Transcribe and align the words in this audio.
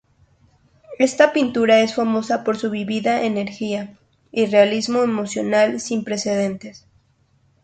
Esta 0.97 1.31
pintura 1.31 1.81
es 1.81 1.93
famosa 1.93 2.43
por 2.43 2.57
su 2.57 2.71
vívida 2.71 3.21
energía 3.21 3.99
y 4.31 4.47
realismo 4.47 5.03
emocional 5.03 5.79
sin 5.79 6.03
precedentes. 6.03 6.87